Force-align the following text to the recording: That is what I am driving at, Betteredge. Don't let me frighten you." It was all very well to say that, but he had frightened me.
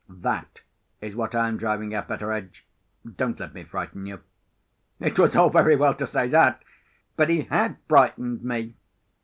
That 0.09 0.61
is 0.99 1.15
what 1.15 1.35
I 1.35 1.47
am 1.47 1.57
driving 1.57 1.93
at, 1.93 2.07
Betteredge. 2.07 2.65
Don't 3.17 3.39
let 3.39 3.53
me 3.53 3.63
frighten 3.63 4.07
you." 4.07 4.21
It 4.99 5.19
was 5.19 5.35
all 5.35 5.51
very 5.51 5.75
well 5.75 5.93
to 5.93 6.07
say 6.07 6.27
that, 6.29 6.63
but 7.15 7.29
he 7.29 7.43
had 7.43 7.77
frightened 7.87 8.43
me. 8.43 8.73